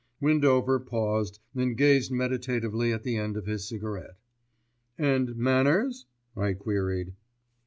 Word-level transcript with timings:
Windover 0.19 0.79
paused 0.79 1.39
and 1.53 1.77
gazed 1.77 2.09
meditatively 2.11 2.91
at 2.91 3.03
the 3.03 3.17
end 3.17 3.37
of 3.37 3.45
his 3.45 3.69
cigarette. 3.69 4.17
"And 4.97 5.35
manners?" 5.35 6.07
I 6.35 6.53
queried. 6.53 7.13